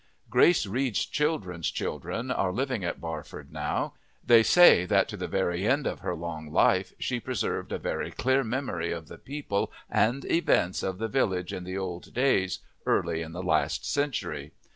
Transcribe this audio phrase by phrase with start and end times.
[0.31, 3.93] Grace Reed's children's children are living at Barford now;
[4.25, 8.09] they say that to the very end of her long life she preserved a very
[8.09, 13.21] clear memory of the people and events of the village in the old days early
[13.21, 14.53] in the last century.